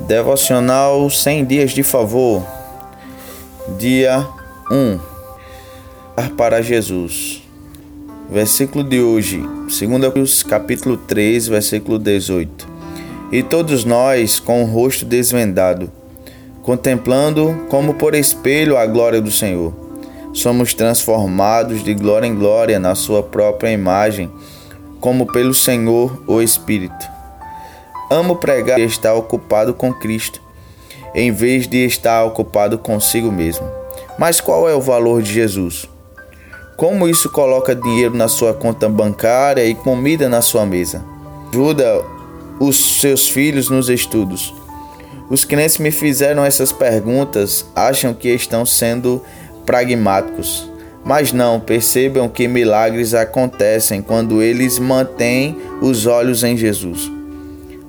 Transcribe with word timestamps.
Devocional 0.00 1.08
100 1.08 1.44
dias 1.46 1.70
de 1.70 1.82
favor. 1.82 2.46
Dia 3.78 4.26
1. 4.70 5.00
Para 6.36 6.60
Jesus. 6.60 7.42
Versículo 8.30 8.84
de 8.84 9.00
hoje, 9.00 9.42
2 9.66 10.42
capítulo 10.42 10.98
3, 10.98 11.48
versículo 11.48 11.98
18. 11.98 12.68
E 13.32 13.42
todos 13.42 13.86
nós, 13.86 14.38
com 14.38 14.62
o 14.62 14.66
rosto 14.66 15.06
desvendado, 15.06 15.90
contemplando 16.62 17.66
como 17.70 17.94
por 17.94 18.14
espelho 18.14 18.76
a 18.76 18.84
glória 18.84 19.20
do 19.20 19.30
Senhor, 19.30 19.72
somos 20.34 20.74
transformados 20.74 21.82
de 21.82 21.94
glória 21.94 22.26
em 22.26 22.34
glória 22.34 22.78
na 22.78 22.94
sua 22.94 23.22
própria 23.22 23.72
imagem, 23.72 24.30
como 25.00 25.26
pelo 25.26 25.54
Senhor 25.54 26.22
o 26.26 26.42
Espírito 26.42 27.15
Amo 28.10 28.36
pregar 28.36 28.78
e 28.78 28.84
estar 28.84 29.14
ocupado 29.14 29.74
com 29.74 29.92
Cristo, 29.92 30.40
em 31.14 31.32
vez 31.32 31.66
de 31.66 31.84
estar 31.84 32.24
ocupado 32.24 32.78
consigo 32.78 33.32
mesmo. 33.32 33.66
Mas 34.18 34.40
qual 34.40 34.68
é 34.68 34.74
o 34.74 34.80
valor 34.80 35.20
de 35.22 35.32
Jesus? 35.32 35.88
Como 36.76 37.08
isso 37.08 37.30
coloca 37.30 37.74
dinheiro 37.74 38.14
na 38.14 38.28
sua 38.28 38.54
conta 38.54 38.88
bancária 38.88 39.64
e 39.64 39.74
comida 39.74 40.28
na 40.28 40.40
sua 40.40 40.64
mesa? 40.64 41.04
Ajuda 41.50 42.02
os 42.60 43.00
seus 43.00 43.28
filhos 43.28 43.68
nos 43.70 43.88
estudos. 43.88 44.54
Os 45.28 45.44
crentes 45.44 45.78
me 45.78 45.90
fizeram 45.90 46.44
essas 46.44 46.70
perguntas, 46.70 47.66
acham 47.74 48.14
que 48.14 48.28
estão 48.28 48.64
sendo 48.64 49.20
pragmáticos. 49.64 50.70
Mas 51.04 51.32
não, 51.32 51.58
percebam 51.58 52.28
que 52.28 52.46
milagres 52.46 53.14
acontecem 53.14 54.02
quando 54.02 54.42
eles 54.42 54.78
mantêm 54.78 55.56
os 55.80 56.06
olhos 56.06 56.44
em 56.44 56.56
Jesus. 56.56 57.15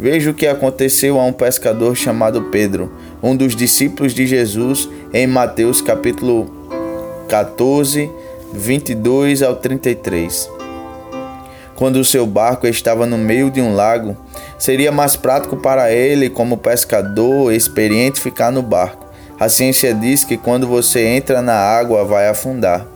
Veja 0.00 0.30
o 0.30 0.34
que 0.34 0.46
aconteceu 0.46 1.20
a 1.20 1.24
um 1.24 1.32
pescador 1.32 1.94
chamado 1.94 2.44
Pedro, 2.44 2.90
um 3.22 3.36
dos 3.36 3.54
discípulos 3.54 4.14
de 4.14 4.26
Jesus, 4.26 4.88
em 5.12 5.26
Mateus 5.26 5.82
capítulo 5.82 6.50
14, 7.28 8.10
22 8.50 9.42
ao 9.42 9.56
33. 9.56 10.48
Quando 11.76 11.96
o 11.96 12.04
seu 12.04 12.26
barco 12.26 12.66
estava 12.66 13.04
no 13.04 13.18
meio 13.18 13.50
de 13.50 13.60
um 13.60 13.74
lago, 13.74 14.16
seria 14.58 14.90
mais 14.90 15.16
prático 15.16 15.58
para 15.58 15.92
ele, 15.92 16.30
como 16.30 16.56
pescador 16.56 17.52
experiente, 17.52 18.22
ficar 18.22 18.50
no 18.50 18.62
barco. 18.62 19.04
A 19.38 19.50
ciência 19.50 19.92
diz 19.92 20.24
que 20.24 20.38
quando 20.38 20.66
você 20.66 21.04
entra 21.04 21.42
na 21.42 21.56
água 21.56 22.06
vai 22.06 22.26
afundar. 22.26 22.86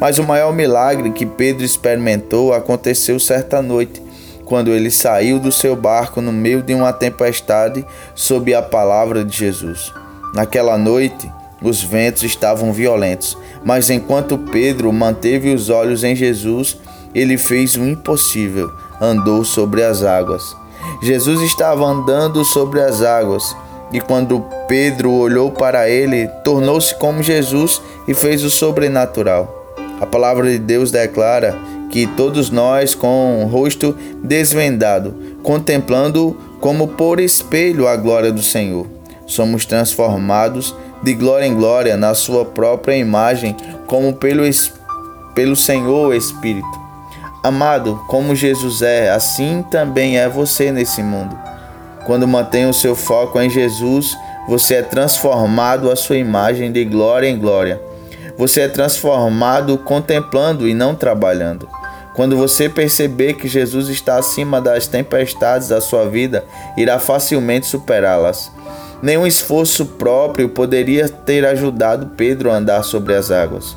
Mas 0.00 0.18
o 0.18 0.24
maior 0.24 0.54
milagre 0.54 1.10
que 1.10 1.26
Pedro 1.26 1.62
experimentou 1.62 2.54
aconteceu 2.54 3.20
certa 3.20 3.60
noite 3.60 4.07
quando 4.48 4.70
ele 4.70 4.90
saiu 4.90 5.38
do 5.38 5.52
seu 5.52 5.76
barco 5.76 6.22
no 6.22 6.32
meio 6.32 6.62
de 6.62 6.74
uma 6.74 6.92
tempestade 6.92 7.84
sob 8.14 8.54
a 8.54 8.62
palavra 8.62 9.22
de 9.22 9.36
Jesus. 9.36 9.92
Naquela 10.34 10.78
noite, 10.78 11.30
os 11.62 11.82
ventos 11.82 12.22
estavam 12.22 12.72
violentos, 12.72 13.36
mas 13.62 13.90
enquanto 13.90 14.38
Pedro 14.38 14.92
manteve 14.92 15.54
os 15.54 15.68
olhos 15.68 16.02
em 16.02 16.16
Jesus, 16.16 16.78
ele 17.14 17.36
fez 17.36 17.74
o 17.76 17.84
impossível, 17.84 18.72
andou 19.00 19.44
sobre 19.44 19.82
as 19.82 20.02
águas. 20.02 20.56
Jesus 21.02 21.42
estava 21.42 21.84
andando 21.84 22.44
sobre 22.44 22.80
as 22.80 23.02
águas, 23.02 23.54
e 23.92 24.00
quando 24.00 24.44
Pedro 24.66 25.12
olhou 25.12 25.50
para 25.50 25.88
ele, 25.88 26.26
tornou-se 26.44 26.94
como 26.94 27.22
Jesus 27.22 27.82
e 28.06 28.14
fez 28.14 28.42
o 28.44 28.50
sobrenatural. 28.50 29.74
A 30.00 30.06
palavra 30.06 30.50
de 30.50 30.58
Deus 30.58 30.90
declara 30.90 31.58
que 31.90 32.06
todos 32.06 32.50
nós, 32.50 32.94
com 32.94 33.44
o 33.44 33.46
rosto 33.46 33.96
desvendado, 34.22 35.14
contemplando 35.42 36.36
como 36.60 36.88
por 36.88 37.20
espelho 37.20 37.86
a 37.86 37.96
glória 37.96 38.32
do 38.32 38.42
Senhor, 38.42 38.86
somos 39.26 39.64
transformados 39.64 40.74
de 41.02 41.14
glória 41.14 41.46
em 41.46 41.54
glória 41.54 41.96
na 41.96 42.14
Sua 42.14 42.44
própria 42.44 42.96
imagem, 42.96 43.56
como 43.86 44.14
pelo, 44.14 44.42
pelo 45.34 45.56
Senhor 45.56 46.14
Espírito. 46.14 46.88
Amado, 47.42 48.02
como 48.08 48.34
Jesus 48.34 48.82
é, 48.82 49.10
assim 49.10 49.64
também 49.70 50.18
é 50.18 50.28
você 50.28 50.72
nesse 50.72 51.02
mundo. 51.02 51.38
Quando 52.04 52.26
mantém 52.26 52.66
o 52.66 52.74
seu 52.74 52.96
foco 52.96 53.40
em 53.40 53.48
Jesus, 53.48 54.16
você 54.48 54.76
é 54.76 54.82
transformado 54.82 55.90
à 55.90 55.94
sua 55.94 56.16
imagem 56.16 56.72
de 56.72 56.84
glória 56.84 57.28
em 57.28 57.38
glória. 57.38 57.80
Você 58.36 58.62
é 58.62 58.68
transformado 58.68 59.78
contemplando 59.78 60.66
e 60.66 60.74
não 60.74 60.94
trabalhando. 60.94 61.68
Quando 62.18 62.36
você 62.36 62.68
perceber 62.68 63.34
que 63.34 63.46
Jesus 63.46 63.88
está 63.88 64.16
acima 64.16 64.60
das 64.60 64.88
tempestades 64.88 65.68
da 65.68 65.80
sua 65.80 66.04
vida, 66.08 66.44
irá 66.76 66.98
facilmente 66.98 67.68
superá-las. 67.68 68.50
Nenhum 69.00 69.24
esforço 69.24 69.86
próprio 69.86 70.48
poderia 70.48 71.08
ter 71.08 71.46
ajudado 71.46 72.10
Pedro 72.16 72.50
a 72.50 72.56
andar 72.56 72.82
sobre 72.82 73.14
as 73.14 73.30
águas. 73.30 73.76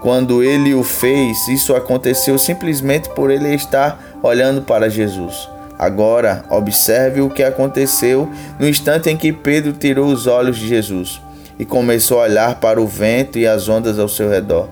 Quando 0.00 0.42
ele 0.42 0.72
o 0.72 0.82
fez, 0.82 1.46
isso 1.48 1.76
aconteceu 1.76 2.38
simplesmente 2.38 3.10
por 3.10 3.30
ele 3.30 3.54
estar 3.54 4.02
olhando 4.22 4.62
para 4.62 4.88
Jesus. 4.88 5.46
Agora, 5.78 6.46
observe 6.48 7.20
o 7.20 7.28
que 7.28 7.42
aconteceu 7.42 8.26
no 8.58 8.66
instante 8.66 9.10
em 9.10 9.18
que 9.18 9.34
Pedro 9.34 9.74
tirou 9.74 10.06
os 10.06 10.26
olhos 10.26 10.56
de 10.56 10.66
Jesus 10.66 11.20
e 11.58 11.66
começou 11.66 12.20
a 12.20 12.24
olhar 12.24 12.58
para 12.58 12.80
o 12.80 12.86
vento 12.86 13.38
e 13.38 13.46
as 13.46 13.68
ondas 13.68 13.98
ao 13.98 14.08
seu 14.08 14.30
redor. 14.30 14.70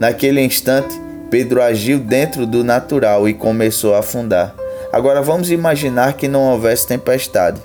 Naquele 0.00 0.40
instante, 0.40 1.05
Pedro 1.30 1.62
agiu 1.62 1.98
dentro 1.98 2.46
do 2.46 2.62
natural 2.62 3.28
e 3.28 3.34
começou 3.34 3.94
a 3.94 3.98
afundar. 3.98 4.54
Agora 4.92 5.20
vamos 5.20 5.50
imaginar 5.50 6.14
que 6.14 6.28
não 6.28 6.52
houvesse 6.52 6.86
tempestade, 6.86 7.60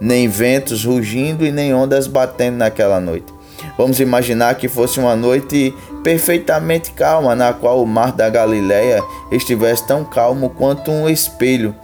nem 0.00 0.28
ventos 0.28 0.84
rugindo 0.84 1.44
e 1.44 1.50
nem 1.50 1.74
ondas 1.74 2.06
batendo 2.06 2.58
naquela 2.58 3.00
noite. 3.00 3.34
Vamos 3.78 4.00
imaginar 4.00 4.54
que 4.56 4.68
fosse 4.68 5.00
uma 5.00 5.16
noite 5.16 5.74
perfeitamente 6.04 6.92
calma, 6.92 7.34
na 7.34 7.52
qual 7.52 7.82
o 7.82 7.86
mar 7.86 8.12
da 8.12 8.28
Galileia 8.28 9.02
estivesse 9.32 9.86
tão 9.86 10.04
calmo 10.04 10.50
quanto 10.50 10.90
um 10.90 11.08
espelho, 11.08 11.74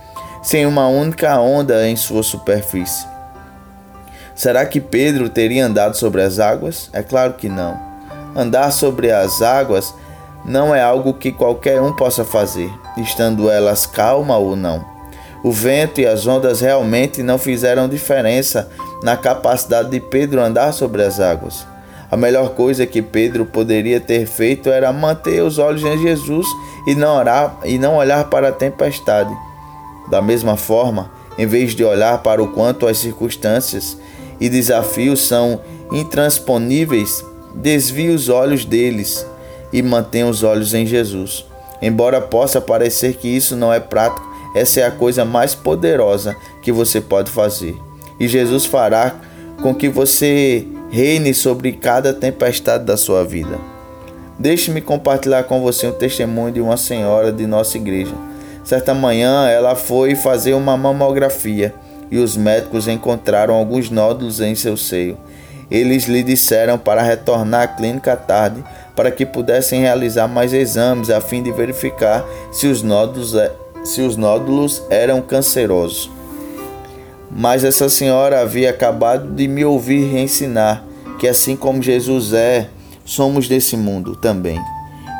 sem 0.42 0.66
uma 0.66 0.88
única 0.88 1.40
onda 1.40 1.88
em 1.88 1.96
sua 1.96 2.22
superfície. 2.22 3.06
Será 4.34 4.64
que 4.64 4.80
Pedro 4.80 5.28
teria 5.28 5.66
andado 5.66 5.96
sobre 5.96 6.22
as 6.22 6.38
águas? 6.38 6.90
É 6.92 7.02
claro 7.02 7.34
que 7.34 7.48
não. 7.48 7.78
Andar 8.34 8.70
sobre 8.70 9.10
as 9.10 9.42
águas 9.42 9.94
não 10.44 10.74
é 10.74 10.82
algo 10.82 11.14
que 11.14 11.30
qualquer 11.30 11.80
um 11.80 11.92
possa 11.92 12.24
fazer, 12.24 12.70
estando 12.96 13.50
elas 13.50 13.86
calma 13.86 14.36
ou 14.36 14.56
não. 14.56 14.84
O 15.42 15.50
vento 15.50 16.00
e 16.00 16.06
as 16.06 16.26
ondas 16.26 16.60
realmente 16.60 17.22
não 17.22 17.38
fizeram 17.38 17.88
diferença 17.88 18.70
na 19.02 19.16
capacidade 19.16 19.90
de 19.90 19.98
Pedro 19.98 20.40
andar 20.40 20.72
sobre 20.72 21.02
as 21.02 21.18
águas. 21.18 21.66
A 22.10 22.16
melhor 22.16 22.50
coisa 22.50 22.86
que 22.86 23.00
Pedro 23.00 23.46
poderia 23.46 23.98
ter 23.98 24.26
feito 24.26 24.68
era 24.68 24.92
manter 24.92 25.42
os 25.42 25.58
olhos 25.58 25.82
em 25.82 25.98
Jesus 25.98 26.46
e 26.86 26.94
não, 26.94 27.16
orar, 27.16 27.56
e 27.64 27.78
não 27.78 27.96
olhar 27.96 28.28
para 28.28 28.48
a 28.48 28.52
tempestade. 28.52 29.34
Da 30.10 30.20
mesma 30.20 30.56
forma, 30.56 31.10
em 31.38 31.46
vez 31.46 31.74
de 31.74 31.84
olhar 31.84 32.18
para 32.18 32.42
o 32.42 32.48
quanto 32.48 32.86
as 32.86 32.98
circunstâncias 32.98 33.96
e 34.38 34.48
desafios 34.48 35.26
são 35.26 35.60
intransponíveis, 35.90 37.24
desvie 37.54 38.10
os 38.10 38.28
olhos 38.28 38.64
deles 38.64 39.26
e 39.72 39.82
mantenha 39.82 40.26
os 40.26 40.42
olhos 40.42 40.74
em 40.74 40.86
Jesus. 40.86 41.44
Embora 41.80 42.20
possa 42.20 42.60
parecer 42.60 43.14
que 43.14 43.28
isso 43.28 43.56
não 43.56 43.72
é 43.72 43.80
prático, 43.80 44.30
essa 44.54 44.80
é 44.80 44.86
a 44.86 44.90
coisa 44.90 45.24
mais 45.24 45.54
poderosa 45.54 46.36
que 46.62 46.70
você 46.70 47.00
pode 47.00 47.30
fazer. 47.30 47.76
E 48.20 48.28
Jesus 48.28 48.66
fará 48.66 49.14
com 49.62 49.74
que 49.74 49.88
você 49.88 50.66
reine 50.90 51.32
sobre 51.32 51.72
cada 51.72 52.12
tempestade 52.12 52.84
da 52.84 52.96
sua 52.96 53.24
vida. 53.24 53.58
Deixe-me 54.38 54.80
compartilhar 54.80 55.44
com 55.44 55.62
você 55.62 55.86
um 55.86 55.92
testemunho 55.92 56.52
de 56.52 56.60
uma 56.60 56.76
senhora 56.76 57.32
de 57.32 57.46
nossa 57.46 57.76
igreja. 57.76 58.12
Certa 58.64 58.94
manhã 58.94 59.48
ela 59.48 59.74
foi 59.74 60.14
fazer 60.14 60.54
uma 60.54 60.76
mamografia 60.76 61.74
e 62.10 62.18
os 62.18 62.36
médicos 62.36 62.88
encontraram 62.88 63.54
alguns 63.54 63.88
nódulos 63.88 64.40
em 64.40 64.54
seu 64.54 64.76
seio. 64.76 65.16
Eles 65.72 66.04
lhe 66.04 66.22
disseram 66.22 66.76
para 66.76 67.00
retornar 67.00 67.62
à 67.62 67.66
clínica 67.66 68.12
à 68.12 68.16
tarde 68.16 68.62
para 68.94 69.10
que 69.10 69.24
pudessem 69.24 69.80
realizar 69.80 70.28
mais 70.28 70.52
exames 70.52 71.08
a 71.08 71.18
fim 71.18 71.42
de 71.42 71.50
verificar 71.50 72.22
se 72.52 72.66
os 72.66 72.82
nódulos, 72.82 73.34
é, 73.34 73.50
se 73.82 74.02
os 74.02 74.14
nódulos 74.14 74.82
eram 74.90 75.22
cancerosos. 75.22 76.10
Mas 77.30 77.64
essa 77.64 77.88
senhora 77.88 78.42
havia 78.42 78.68
acabado 78.68 79.34
de 79.34 79.48
me 79.48 79.64
ouvir 79.64 80.14
ensinar 80.14 80.84
que, 81.18 81.26
assim 81.26 81.56
como 81.56 81.82
Jesus 81.82 82.34
é, 82.34 82.68
somos 83.02 83.48
desse 83.48 83.74
mundo 83.74 84.14
também. 84.14 84.60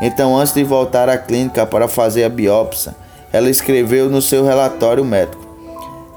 Então, 0.02 0.36
antes 0.36 0.52
de 0.52 0.62
voltar 0.62 1.08
à 1.08 1.16
clínica 1.16 1.64
para 1.64 1.88
fazer 1.88 2.24
a 2.24 2.28
biópsia, 2.28 2.94
ela 3.32 3.48
escreveu 3.48 4.10
no 4.10 4.20
seu 4.20 4.44
relatório 4.44 5.02
médico: 5.02 5.46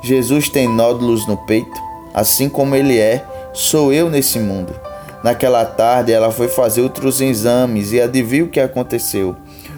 Jesus 0.03 0.49
tem 0.49 0.67
nódulos 0.67 1.25
no 1.25 1.37
peito, 1.37 1.81
assim 2.13 2.49
como 2.49 2.75
ele 2.75 2.99
é, 2.99 3.23
sou 3.55 3.93
eu 3.93 4.09
nesse 4.09 4.37
mundo. 4.37 4.75
Naquela 5.23 5.65
tarde, 5.65 6.11
ela 6.11 6.29
foi 6.29 6.47
fazer 6.47 6.81
outros 6.81 7.19
exames 7.21 7.91
e 7.91 7.99
adivinha 7.99 8.43
o 8.43 8.49
que 8.49 8.59
aconteceu. 8.59 9.35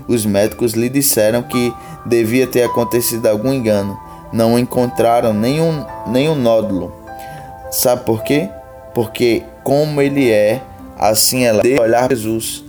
Os 0.08 0.26
médicos 0.26 0.74
lhe 0.74 0.90
disseram 0.90 1.44
que 1.44 1.74
devia 2.06 2.48
ter 2.48 2.64
acontecido 2.64 3.28
algum 3.28 3.54
engano. 3.54 3.98
Não 4.34 4.60
encontraram 4.60 5.34
nenhum, 5.34 5.86
nenhum 6.08 6.36
nódulo. 6.36 6.94
Sabe 7.72 8.04
por 8.04 8.24
quê? 8.24 8.50
Porque 8.94 9.44
como 9.64 10.02
ele 10.02 10.30
é, 10.32 10.62
assim 10.98 11.46
ela 11.46 11.62
deve 11.62 11.80
olhar 11.80 12.10
Jesus. 12.10 12.66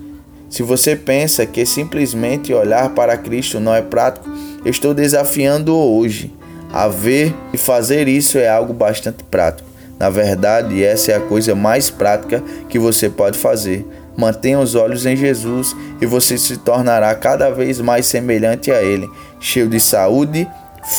Se 0.50 0.62
você 0.62 0.94
pensa 0.94 1.46
que 1.46 1.64
simplesmente 1.66 2.55
olhar 2.55 2.90
para 2.90 3.16
Cristo 3.16 3.58
não 3.58 3.75
é 3.75 3.82
prático, 3.82 4.28
estou 4.64 4.94
desafiando 4.94 5.75
hoje 5.75 6.32
a 6.72 6.87
ver 6.87 7.34
e 7.52 7.58
fazer 7.58 8.08
isso 8.08 8.38
é 8.38 8.49
algo 8.49 8.72
bastante 8.72 9.25
prático. 9.25 9.68
Na 9.99 10.11
verdade, 10.11 10.85
essa 10.85 11.12
é 11.12 11.17
a 11.17 11.21
coisa 11.21 11.55
mais 11.55 11.91
prática 11.91 12.43
que 12.69 12.79
você 12.79 13.09
pode 13.09 13.39
fazer. 13.39 13.87
Mantenha 14.17 14.59
os 14.59 14.75
olhos 14.75 15.06
em 15.06 15.17
Jesus 15.17 15.75
e 16.00 16.06
você 16.06 16.39
se 16.39 16.56
tornará 16.56 17.15
cada 17.15 17.50
vez 17.50 17.81
mais 17.81 18.06
semelhante 18.06 18.71
a 18.71 18.83
Ele, 18.83 19.09
cheio 19.41 19.69
de 19.69 19.81
saúde, 19.81 20.49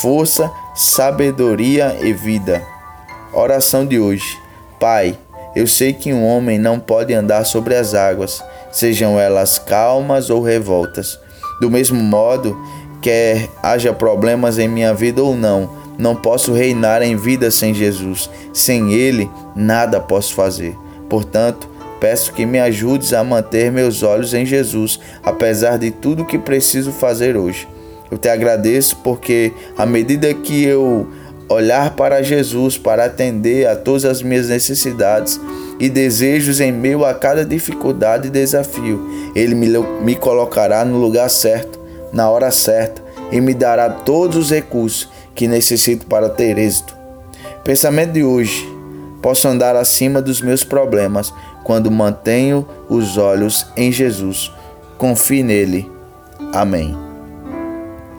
força, 0.00 0.50
sabedoria 0.74 1.96
e 2.02 2.12
vida. 2.12 2.62
Oração 3.32 3.86
de 3.86 3.98
hoje. 3.98 4.38
Pai, 4.78 5.16
eu 5.54 5.66
sei 5.66 5.92
que 5.92 6.12
um 6.12 6.24
homem 6.24 6.58
não 6.58 6.78
pode 6.78 7.12
andar 7.12 7.44
sobre 7.44 7.74
as 7.74 7.94
águas, 7.94 8.42
sejam 8.70 9.18
elas 9.18 9.58
calmas 9.58 10.30
ou 10.30 10.42
revoltas. 10.42 11.18
Do 11.60 11.70
mesmo 11.70 12.02
modo, 12.02 12.56
quer 13.02 13.48
haja 13.62 13.92
problemas 13.92 14.58
em 14.58 14.68
minha 14.68 14.94
vida 14.94 15.22
ou 15.22 15.36
não, 15.36 15.79
não 16.00 16.16
posso 16.16 16.52
reinar 16.52 17.02
em 17.02 17.14
vida 17.14 17.50
sem 17.50 17.74
Jesus. 17.74 18.30
Sem 18.52 18.92
Ele, 18.92 19.30
nada 19.54 20.00
posso 20.00 20.34
fazer. 20.34 20.74
Portanto, 21.08 21.68
peço 22.00 22.32
que 22.32 22.46
me 22.46 22.58
ajudes 22.58 23.12
a 23.12 23.22
manter 23.22 23.70
meus 23.70 24.02
olhos 24.02 24.32
em 24.32 24.46
Jesus, 24.46 24.98
apesar 25.22 25.78
de 25.78 25.90
tudo 25.90 26.24
que 26.24 26.38
preciso 26.38 26.90
fazer 26.90 27.36
hoje. 27.36 27.68
Eu 28.10 28.16
te 28.16 28.28
agradeço 28.28 28.96
porque, 29.04 29.52
à 29.76 29.84
medida 29.84 30.32
que 30.32 30.64
eu 30.64 31.06
olhar 31.48 31.96
para 31.96 32.22
Jesus 32.22 32.78
para 32.78 33.06
atender 33.06 33.66
a 33.66 33.74
todas 33.74 34.04
as 34.04 34.22
minhas 34.22 34.48
necessidades 34.48 35.40
e 35.80 35.88
desejos 35.88 36.60
em 36.60 36.70
meio 36.70 37.04
a 37.04 37.12
cada 37.12 37.44
dificuldade 37.44 38.28
e 38.28 38.30
desafio. 38.30 39.32
Ele 39.34 39.56
me, 39.56 39.66
me 40.00 40.14
colocará 40.14 40.84
no 40.84 40.96
lugar 40.96 41.28
certo, 41.28 41.80
na 42.12 42.30
hora 42.30 42.52
certa 42.52 43.02
e 43.32 43.40
me 43.40 43.52
dará 43.52 43.90
todos 43.90 44.36
os 44.36 44.50
recursos 44.50 45.08
que 45.40 45.48
necessito 45.48 46.04
para 46.04 46.28
ter 46.28 46.58
êxito. 46.58 46.94
Pensamento 47.64 48.12
de 48.12 48.22
hoje: 48.22 48.68
posso 49.22 49.48
andar 49.48 49.74
acima 49.74 50.20
dos 50.20 50.42
meus 50.42 50.62
problemas 50.62 51.32
quando 51.64 51.90
mantenho 51.90 52.68
os 52.90 53.16
olhos 53.16 53.66
em 53.74 53.90
Jesus. 53.90 54.52
Confie 54.98 55.42
nele. 55.42 55.90
Amém. 56.52 57.09